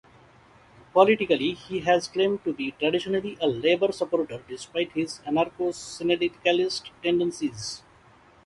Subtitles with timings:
[0.93, 7.83] Politically, he has claimed to be "traditionally a Labour supporter" despite his "anarcho-syndicalist tendencies".